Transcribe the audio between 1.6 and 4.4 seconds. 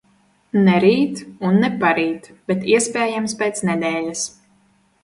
ne parīt, bet, iespējams, pēc nedēļas.